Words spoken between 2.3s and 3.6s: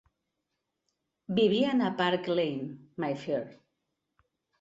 Lane, Mayfair.